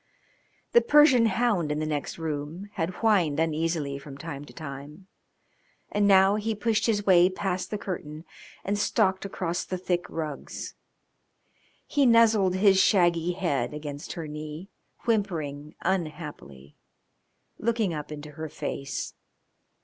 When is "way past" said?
7.05-7.69